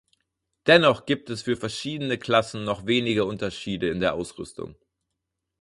Dennoch 0.65 1.05
gibt 1.05 1.29
es 1.29 1.43
für 1.43 1.55
verschiedene 1.55 2.17
Klassen 2.17 2.63
noch 2.63 2.87
wenige 2.87 3.23
Unterschiede 3.23 3.89
in 3.91 3.99
der 3.99 4.15
Ausrüstung. 4.15 4.73